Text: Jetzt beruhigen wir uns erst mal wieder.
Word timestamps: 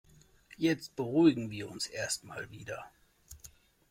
Jetzt 0.57 0.95
beruhigen 0.95 1.51
wir 1.51 1.69
uns 1.69 1.85
erst 1.85 2.23
mal 2.23 2.49
wieder. 2.49 2.89